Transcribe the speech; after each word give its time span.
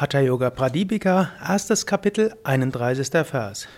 Hatha 0.00 0.22
Yoga 0.22 0.48
Pradipika, 0.48 1.32
erstes 1.46 1.84
Kapitel, 1.84 2.32
31. 2.42 3.22
Vers. 3.30 3.68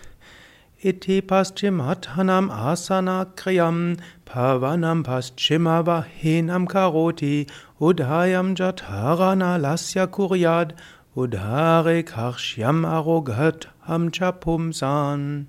Iti 0.81 1.21
paschimhathanam 1.21 2.49
asana 2.49 3.27
kriyam 3.35 3.97
pavanam 4.25 5.03
paschimavahinam 5.03 6.69
karoti 6.69 7.51
udhayam 7.81 8.55
jatarana 8.55 9.59
lasya 9.59 10.07
kuryad 10.07 10.75
udhare 11.17 12.05
karshyam 12.05 12.87
arogat 12.87 13.67
amchapumsan. 13.85 15.47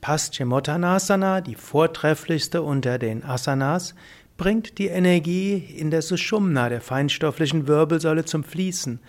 Paschimottanasana, 0.00 1.42
die 1.42 1.56
vortrefflichste 1.56 2.62
unter 2.62 2.98
den 2.98 3.22
Asanas, 3.24 3.94
bringt 4.38 4.78
die 4.78 4.86
Energie 4.86 5.56
in 5.58 5.90
der 5.90 6.00
Sushumna, 6.00 6.70
der 6.70 6.80
feinstofflichen 6.80 7.68
Wirbelsäule, 7.68 8.24
zum 8.24 8.42
Fließen. 8.42 9.00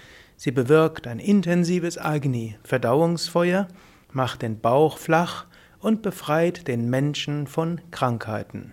Sie 0.44 0.50
bewirkt 0.50 1.06
ein 1.06 1.20
intensives 1.20 2.00
Agni, 2.00 2.56
Verdauungsfeuer, 2.64 3.68
macht 4.12 4.42
den 4.42 4.60
Bauch 4.60 4.98
flach 4.98 5.46
und 5.78 6.02
befreit 6.02 6.68
den 6.68 6.90
Menschen 6.90 7.46
von 7.46 7.80
Krankheiten. 7.92 8.72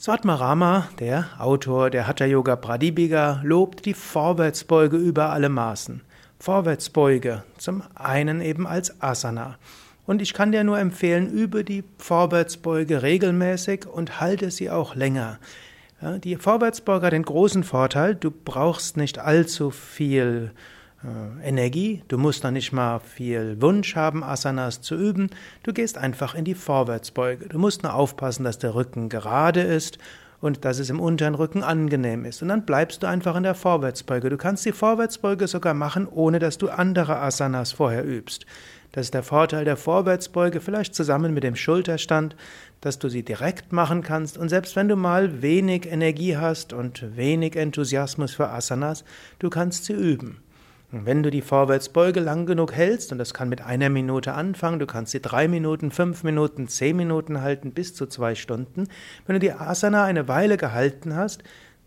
Svatmarama, 0.00 0.88
der 0.98 1.26
Autor 1.38 1.90
der 1.90 2.06
Hatha 2.06 2.24
Yoga 2.24 2.56
Pradipika, 2.56 3.42
lobt 3.44 3.84
die 3.84 3.92
Vorwärtsbeuge 3.92 4.96
über 4.96 5.28
alle 5.28 5.50
Maßen. 5.50 6.00
Vorwärtsbeuge, 6.38 7.44
zum 7.58 7.82
einen 7.94 8.40
eben 8.40 8.66
als 8.66 9.02
Asana. 9.02 9.58
Und 10.06 10.22
ich 10.22 10.32
kann 10.32 10.52
dir 10.52 10.64
nur 10.64 10.78
empfehlen, 10.78 11.30
übe 11.30 11.64
die 11.64 11.84
Vorwärtsbeuge 11.98 13.02
regelmäßig 13.02 13.86
und 13.86 14.22
halte 14.22 14.50
sie 14.50 14.70
auch 14.70 14.94
länger. 14.94 15.38
Ja, 16.00 16.16
die 16.16 16.36
Vorwärtsbeuge 16.36 17.06
hat 17.06 17.12
den 17.12 17.24
großen 17.24 17.64
Vorteil, 17.64 18.14
du 18.14 18.30
brauchst 18.30 18.96
nicht 18.96 19.18
allzu 19.18 19.72
viel 19.72 20.52
äh, 21.02 21.48
Energie, 21.48 22.04
du 22.06 22.18
musst 22.18 22.44
noch 22.44 22.52
nicht 22.52 22.72
mal 22.72 23.00
viel 23.00 23.60
Wunsch 23.60 23.96
haben, 23.96 24.22
Asanas 24.22 24.80
zu 24.80 24.94
üben, 24.94 25.28
du 25.64 25.72
gehst 25.72 25.98
einfach 25.98 26.36
in 26.36 26.44
die 26.44 26.54
Vorwärtsbeuge. 26.54 27.48
Du 27.48 27.58
musst 27.58 27.82
nur 27.82 27.94
aufpassen, 27.94 28.44
dass 28.44 28.58
der 28.58 28.76
Rücken 28.76 29.08
gerade 29.08 29.60
ist 29.60 29.98
und 30.40 30.64
dass 30.64 30.78
es 30.78 30.88
im 30.88 31.00
unteren 31.00 31.34
Rücken 31.34 31.64
angenehm 31.64 32.24
ist. 32.24 32.42
Und 32.42 32.48
dann 32.48 32.64
bleibst 32.64 33.02
du 33.02 33.08
einfach 33.08 33.34
in 33.34 33.42
der 33.42 33.56
Vorwärtsbeuge. 33.56 34.30
Du 34.30 34.36
kannst 34.36 34.64
die 34.66 34.72
Vorwärtsbeuge 34.72 35.48
sogar 35.48 35.74
machen, 35.74 36.06
ohne 36.06 36.38
dass 36.38 36.58
du 36.58 36.68
andere 36.68 37.18
Asanas 37.18 37.72
vorher 37.72 38.04
übst. 38.04 38.46
Das 38.92 39.06
ist 39.06 39.14
der 39.14 39.22
Vorteil 39.22 39.64
der 39.64 39.76
Vorwärtsbeuge, 39.76 40.60
vielleicht 40.60 40.94
zusammen 40.94 41.34
mit 41.34 41.44
dem 41.44 41.56
Schulterstand, 41.56 42.36
dass 42.80 42.98
du 42.98 43.08
sie 43.08 43.22
direkt 43.22 43.72
machen 43.72 44.02
kannst. 44.02 44.38
Und 44.38 44.48
selbst 44.48 44.76
wenn 44.76 44.88
du 44.88 44.96
mal 44.96 45.42
wenig 45.42 45.86
Energie 45.86 46.36
hast 46.36 46.72
und 46.72 47.16
wenig 47.16 47.56
Enthusiasmus 47.56 48.34
für 48.34 48.48
Asanas, 48.48 49.04
du 49.38 49.50
kannst 49.50 49.84
sie 49.84 49.92
üben. 49.92 50.42
Und 50.90 51.04
wenn 51.04 51.22
du 51.22 51.30
die 51.30 51.42
Vorwärtsbeuge 51.42 52.20
lang 52.20 52.46
genug 52.46 52.72
hältst, 52.72 53.12
und 53.12 53.18
das 53.18 53.34
kann 53.34 53.50
mit 53.50 53.60
einer 53.60 53.90
Minute 53.90 54.32
anfangen, 54.32 54.78
du 54.78 54.86
kannst 54.86 55.12
sie 55.12 55.20
drei 55.20 55.46
Minuten, 55.46 55.90
fünf 55.90 56.24
Minuten, 56.24 56.66
zehn 56.66 56.96
Minuten 56.96 57.42
halten, 57.42 57.72
bis 57.72 57.94
zu 57.94 58.06
zwei 58.06 58.34
Stunden. 58.34 58.88
Wenn 59.26 59.34
du 59.34 59.40
die 59.40 59.52
Asana 59.52 60.04
eine 60.04 60.28
Weile 60.28 60.56
gehalten 60.56 61.14
hast, 61.14 61.42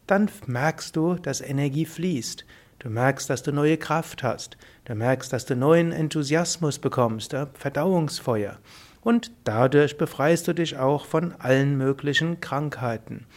dann 0.06 0.30
merkst 0.46 0.96
du, 0.96 1.16
dass 1.16 1.42
Energie 1.42 1.86
fließt. 1.86 2.46
Du 2.82 2.90
merkst, 2.90 3.30
dass 3.30 3.44
du 3.44 3.52
neue 3.52 3.78
Kraft 3.78 4.24
hast. 4.24 4.58
Du 4.86 4.96
merkst, 4.96 5.32
dass 5.32 5.46
du 5.46 5.56
neuen 5.56 5.92
Enthusiasmus 5.92 6.80
bekommst, 6.80 7.36
Verdauungsfeuer. 7.54 8.58
Und 9.02 9.32
dadurch 9.44 10.00
befreist 10.00 10.48
du 10.48 10.54
dich 10.54 10.78
auch 10.78 11.06
von 11.06 11.36
allen 11.38 11.78
möglichen 11.78 12.42
Krankheiten. 12.42 13.28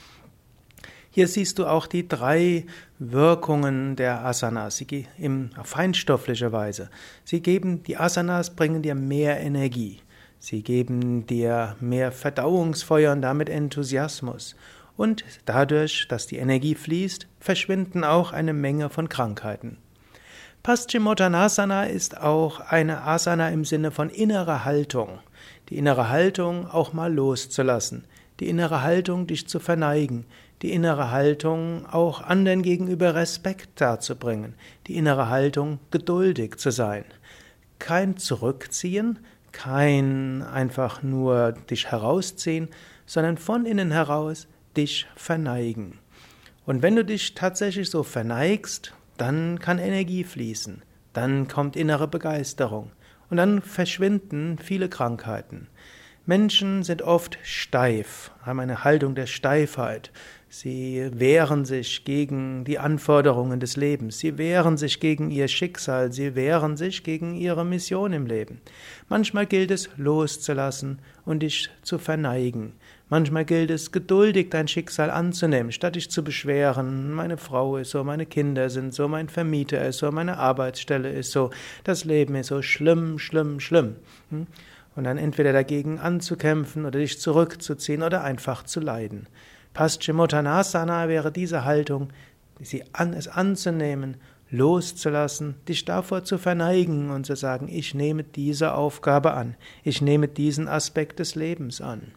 Hier 1.11 1.29
siehst 1.29 1.59
du 1.59 1.67
auch 1.67 1.87
die 1.87 2.09
drei 2.09 2.65
Wirkungen 2.99 3.97
der 3.97 4.25
Asanas, 4.25 4.79
sie 4.79 5.07
in 5.19 5.51
feinstofflicher 5.63 6.51
Weise. 6.51 6.89
Sie 7.25 7.43
geben, 7.43 7.83
die 7.83 7.99
Asanas 7.99 8.57
bringen 8.57 8.81
dir 8.81 8.95
mehr 8.95 9.41
Energie. 9.41 10.01
Sie 10.39 10.63
geben 10.63 11.27
dir 11.27 11.77
mehr 11.81 12.13
Verdauungsfeuer 12.13 13.13
und 13.13 13.21
damit 13.21 13.51
Enthusiasmus. 13.51 14.57
Und 14.97 15.25
dadurch, 15.45 16.07
dass 16.09 16.27
die 16.27 16.37
Energie 16.37 16.75
fließt, 16.75 17.27
verschwinden 17.41 18.05
auch 18.05 18.33
eine 18.33 18.53
Menge 18.53 18.91
von 18.91 19.09
Krankheiten. 19.09 19.79
Paschimottanasana 20.63 21.85
ist 21.85 22.17
auch 22.19 22.61
eine 22.61 23.03
Asana 23.03 23.51
im 23.51 23.65
Sinne 23.65 23.91
von 23.91 24.09
innerer 24.09 24.65
Haltung. 24.65 25.19
Die 25.69 25.77
innere 25.77 26.09
Haltung 26.09 26.67
auch 26.71 26.93
mal 26.93 27.13
loszulassen. 27.13 28.07
Die 28.41 28.49
innere 28.49 28.83
Haltung, 28.83 29.27
dich 29.27 29.47
zu 29.47 29.61
verneigen. 29.61 30.25
Die 30.63 30.73
innere 30.73 31.11
Haltung, 31.11 31.85
auch 31.85 32.23
anderen 32.23 32.63
gegenüber 32.63 33.15
Respekt 33.15 33.79
darzubringen. 33.81 34.55
Die 34.87 34.97
innere 34.97 35.29
Haltung, 35.29 35.81
geduldig 35.91 36.57
zu 36.57 36.71
sein. 36.71 37.05
Kein 37.79 38.17
Zurückziehen, 38.17 39.19
kein 39.53 40.43
einfach 40.43 41.03
nur 41.03 41.53
dich 41.53 41.91
herausziehen, 41.91 42.69
sondern 43.05 43.37
von 43.37 43.67
innen 43.67 43.91
heraus 43.91 44.47
dich 44.77 45.07
verneigen. 45.17 45.99
Und 46.67 46.83
wenn 46.83 46.97
du 46.97 47.05
dich 47.05 47.35
tatsächlich 47.35 47.91
so 47.91 48.03
verneigst, 48.03 48.95
dann 49.17 49.59
kann 49.59 49.79
Energie 49.79 50.25
fließen, 50.25 50.83
dann 51.13 51.49
kommt 51.49 51.77
innere 51.77 52.09
Begeisterung 52.09 52.91
und 53.31 53.37
dann 53.37 53.63
verschwinden 53.63 54.59
viele 54.59 54.89
Krankheiten. 54.89 55.69
Menschen 56.27 56.83
sind 56.83 57.03
oft 57.03 57.39
steif, 57.43 58.31
haben 58.43 58.61
eine 58.61 58.83
Haltung 58.83 59.15
der 59.15 59.27
Steifheit. 59.27 60.11
Sie 60.57 61.11
wehren 61.13 61.65
sich 61.65 62.05
gegen 62.05 62.63
die 62.63 62.79
Anforderungen 62.79 63.59
des 63.59 63.77
Lebens, 63.77 64.21
sie 64.21 64.39
wehren 64.39 64.77
sich 64.77 65.01
gegen 65.01 65.33
ihr 65.33 65.49
Schicksal, 65.49 66.13
sie 66.13 66.37
wehren 66.37 66.77
sich 66.77 67.03
gegen 67.03 67.35
ihre 67.35 67.65
Mission 67.65 68.13
im 68.13 68.27
Leben. 68.27 68.61
Manchmal 69.09 69.47
gilt 69.47 69.73
es 69.73 69.91
loszulassen 69.97 71.01
und 71.25 71.41
dich 71.41 71.71
zu 71.83 71.99
verneigen. 71.99 72.75
Manchmal 73.09 73.45
gilt 73.45 73.73
es 73.73 73.91
geduldig 73.91 74.51
dein 74.51 74.69
Schicksal 74.69 75.11
anzunehmen, 75.11 75.73
statt 75.73 75.97
dich 75.97 76.09
zu 76.09 76.23
beschweren, 76.23 77.13
meine 77.13 77.37
Frau 77.37 77.77
ist 77.77 77.91
so, 77.91 78.05
meine 78.05 78.25
Kinder 78.25 78.71
sind 78.71 78.95
so, 78.95 79.09
mein 79.09 79.29
Vermieter 79.29 79.85
ist 79.85 79.99
so, 79.99 80.13
meine 80.13 80.39
Arbeitsstelle 80.39 81.11
ist 81.11 81.33
so, 81.33 81.51
das 81.83 82.05
Leben 82.05 82.37
ist 82.37 82.47
so 82.47 82.63
schlimm, 82.63 83.19
schlimm, 83.19 83.59
schlimm. 83.59 83.97
Hm? 84.31 84.47
Und 84.95 85.03
dann 85.03 85.19
entweder 85.19 85.53
dagegen 85.53 85.99
anzukämpfen 85.99 86.85
oder 86.85 87.01
dich 87.01 87.19
zurückzuziehen 87.19 88.05
oder 88.05 88.23
einfach 88.23 88.63
zu 88.63 88.79
leiden. 88.79 89.27
Paschimottanasana 89.75 91.09
wäre 91.09 91.31
diese 91.31 91.65
Haltung, 91.65 92.09
sie 92.61 92.85
an, 92.93 93.13
es 93.13 93.29
anzunehmen, 93.29 94.17
loszulassen, 94.51 95.57
dich 95.69 95.85
davor 95.85 96.25
zu 96.25 96.39
verneigen 96.39 97.11
und 97.11 97.27
zu 97.27 97.35
sagen, 97.35 97.69
ich 97.69 97.95
nehme 97.95 98.23
diese 98.23 98.75
Aufgabe 98.75 99.35
an, 99.35 99.57
ich 99.83 100.01
nehme 100.01 100.29
diesen 100.29 100.69
Aspekt 100.69 101.19
des 101.19 101.35
Lebens 101.35 101.81
an. 101.81 102.13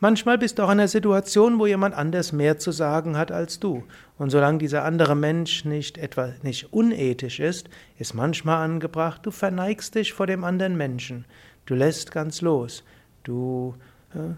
Manchmal 0.00 0.36
bist 0.36 0.58
du 0.58 0.64
auch 0.64 0.70
in 0.70 0.80
einer 0.80 0.88
Situation, 0.88 1.60
wo 1.60 1.66
jemand 1.66 1.94
anders 1.94 2.32
mehr 2.32 2.58
zu 2.58 2.72
sagen 2.72 3.16
hat 3.16 3.30
als 3.30 3.60
du. 3.60 3.84
Und 4.18 4.30
solange 4.30 4.58
dieser 4.58 4.82
andere 4.82 5.14
Mensch 5.14 5.64
nicht 5.64 5.96
etwa 5.96 6.32
nicht 6.42 6.72
unethisch 6.72 7.38
ist, 7.38 7.68
ist 8.00 8.12
manchmal 8.12 8.64
angebracht, 8.64 9.20
du 9.24 9.30
verneigst 9.30 9.94
dich 9.94 10.12
vor 10.12 10.26
dem 10.26 10.42
anderen 10.42 10.76
Menschen. 10.76 11.24
Du 11.66 11.76
lässt 11.76 12.10
ganz 12.10 12.40
los. 12.40 12.82
Du 13.22 13.76
äh, 14.12 14.34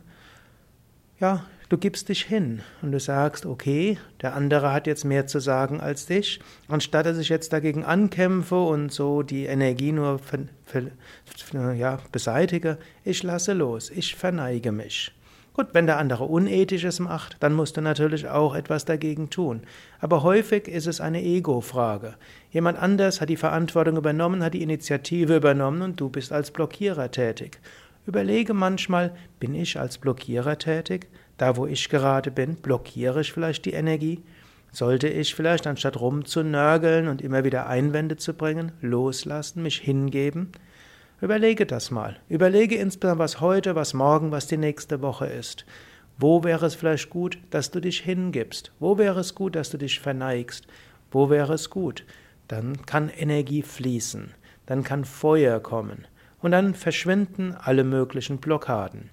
ja, 1.25 1.43
du 1.71 1.79
gibst 1.79 2.11
dich 2.11 2.23
hin 2.25 2.61
und 2.83 2.93
du 2.93 3.01
sagst, 3.01 3.47
okay, 3.47 3.97
der 4.21 4.35
andere 4.35 4.75
hat 4.75 4.87
jetzt 4.87 5.07
mehr 5.07 5.27
zu 5.27 5.41
sagen 5.41 5.81
als 5.81 6.05
dich, 6.05 6.39
anstatt 6.69 7.07
dass 7.07 7.17
ich 7.17 7.31
jetzt 7.31 7.55
dagegen 7.55 7.83
ankämpfe 7.83 8.61
und 8.61 8.93
so 8.93 9.23
die 9.23 9.47
Energie 9.47 9.93
nur 9.93 10.21
ja, 11.79 11.99
beseitige, 12.13 12.77
ich 13.05 13.23
lasse 13.23 13.55
los, 13.55 13.89
ich 13.89 14.15
verneige 14.15 14.71
mich. 14.71 15.13
Gut, 15.55 15.69
wenn 15.73 15.87
der 15.87 15.99
andere 15.99 16.25
Unethisches 16.25 17.01
macht, 17.01 17.37
dann 17.41 17.55
musst 17.55 17.77
du 17.77 17.81
natürlich 17.81 18.29
auch 18.29 18.55
etwas 18.55 18.85
dagegen 18.85 19.31
tun. 19.31 19.63
Aber 20.01 20.25
häufig 20.25 20.69
ist 20.69 20.89
es 20.89 21.01
eine 21.01 21.23
Ego-Frage. 21.23 22.17
Jemand 22.51 22.77
anders 22.77 23.21
hat 23.21 23.31
die 23.31 23.37
Verantwortung 23.37 23.97
übernommen, 23.97 24.43
hat 24.43 24.53
die 24.53 24.63
Initiative 24.63 25.37
übernommen 25.37 25.81
und 25.83 26.01
du 26.01 26.11
bist 26.11 26.33
als 26.33 26.51
Blockierer 26.51 27.11
tätig. 27.13 27.61
Überlege 28.07 28.53
manchmal, 28.53 29.15
bin 29.41 29.55
ich 29.55 29.81
als 29.81 29.97
Blockierer 29.97 30.59
tätig? 30.59 31.09
Da, 31.39 31.57
wo 31.57 31.67
ich 31.67 31.89
gerade 31.89 32.31
bin, 32.31 32.57
blockiere 32.57 33.23
ich 33.23 33.33
vielleicht 33.33 33.65
die 33.65 33.73
Energie? 33.73 34.23
Sollte 34.71 35.09
ich 35.09 35.35
vielleicht, 35.35 35.67
anstatt 35.67 35.99
rumzunörgeln 35.99 37.09
und 37.09 37.23
immer 37.23 37.45
wieder 37.45 37.67
Einwände 37.67 38.17
zu 38.17 38.35
bringen, 38.35 38.73
loslassen, 38.83 39.63
mich 39.63 39.79
hingeben? 39.79 40.53
Überlege 41.23 41.65
das 41.65 41.91
mal. 41.91 42.19
Überlege 42.29 42.75
insbesondere, 42.75 43.25
was 43.25 43.41
heute, 43.41 43.75
was 43.75 43.95
morgen, 43.95 44.33
was 44.33 44.49
die 44.49 44.59
nächste 44.59 45.01
Woche 45.01 45.27
ist. 45.27 45.65
Wo 46.19 46.45
wäre 46.45 46.67
es 46.67 46.75
vielleicht 46.75 47.09
gut, 47.09 47.39
dass 47.51 47.71
du 47.71 47.81
dich 47.81 48.01
hingibst? 48.01 48.73
Wo 48.81 48.99
wäre 48.99 49.21
es 49.21 49.35
gut, 49.35 49.57
dass 49.57 49.71
du 49.71 49.79
dich 49.79 49.99
verneigst? 49.99 50.67
Wo 51.11 51.31
wäre 51.31 51.55
es 51.55 51.71
gut? 51.71 52.05
Dann 52.49 52.85
kann 52.85 53.09
Energie 53.09 53.63
fließen. 53.63 54.35
Dann 54.67 54.85
kann 54.85 55.05
Feuer 55.07 55.61
kommen 55.61 56.07
und 56.45 56.51
dann 56.51 56.75
verschwinden 56.75 57.57
alle 57.59 57.85
möglichen 57.85 58.37
Blockaden. 58.37 59.09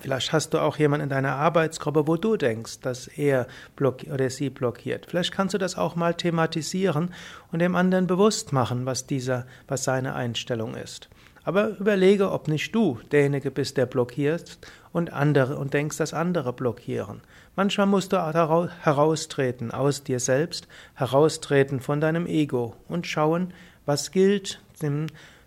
Vielleicht 0.00 0.32
hast 0.32 0.54
du 0.54 0.60
auch 0.60 0.78
jemanden 0.78 1.04
in 1.04 1.10
deiner 1.10 1.34
Arbeitsgruppe, 1.34 2.08
wo 2.08 2.16
du 2.16 2.38
denkst, 2.38 2.80
dass 2.80 3.06
er 3.06 3.46
oder 3.78 4.30
sie 4.30 4.48
blockiert. 4.48 5.04
Vielleicht 5.10 5.30
kannst 5.30 5.52
du 5.52 5.58
das 5.58 5.76
auch 5.76 5.94
mal 5.94 6.14
thematisieren 6.14 7.12
und 7.52 7.58
dem 7.58 7.76
anderen 7.76 8.06
bewusst 8.06 8.54
machen, 8.54 8.86
was 8.86 9.06
dieser, 9.06 9.46
was 9.68 9.84
seine 9.84 10.14
Einstellung 10.14 10.74
ist. 10.74 11.10
Aber 11.44 11.76
überlege, 11.78 12.32
ob 12.32 12.48
nicht 12.48 12.74
du 12.74 12.98
derjenige 13.10 13.50
bist, 13.50 13.76
der 13.76 13.84
blockiert 13.84 14.58
und 14.90 15.12
andere 15.12 15.58
und 15.58 15.74
denkst, 15.74 15.98
dass 15.98 16.14
andere 16.14 16.54
blockieren. 16.54 17.20
Manchmal 17.56 17.88
musst 17.88 18.14
du 18.14 18.16
heraustreten 18.16 19.70
aus 19.70 20.02
dir 20.02 20.18
selbst, 20.18 20.66
heraustreten 20.94 21.80
von 21.80 22.00
deinem 22.00 22.24
Ego 22.26 22.74
und 22.88 23.06
schauen, 23.06 23.52
was 23.84 24.12
gilt 24.12 24.62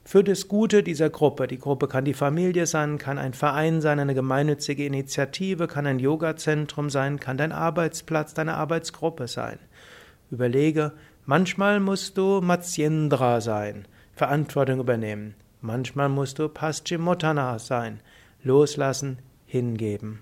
für 0.06 0.24
das 0.24 0.48
Gute 0.48 0.84
dieser 0.84 1.10
Gruppe. 1.10 1.48
Die 1.48 1.58
Gruppe 1.58 1.88
kann 1.88 2.06
die 2.06 2.14
Familie 2.14 2.68
sein, 2.68 3.00
kann 3.00 3.18
ein 3.18 3.34
Verein 3.34 3.82
sein, 3.82 4.00
eine 4.00 4.14
gemeinnützige 4.14 4.86
Initiative, 4.86 5.68
kann 5.68 5.88
ein 5.88 6.00
Yogazentrum 6.00 6.92
sein, 6.92 7.20
kann 7.20 7.38
dein 7.38 7.52
Arbeitsplatz, 7.52 8.36
deine 8.36 8.54
Arbeitsgruppe 8.54 9.28
sein. 9.28 9.58
Überlege, 10.30 10.94
manchmal 11.26 11.80
musst 11.80 12.18
du 12.20 12.40
Matsyendra 12.40 13.42
sein, 13.42 13.88
Verantwortung 14.14 14.80
übernehmen. 14.80 15.34
Manchmal 15.62 16.10
musst 16.10 16.38
du 16.38 16.50
Paschimotana 16.50 17.58
sein, 17.58 18.00
loslassen, 18.44 19.18
hingeben. 19.48 20.20